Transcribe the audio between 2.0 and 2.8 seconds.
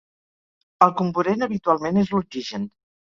és l'oxigen.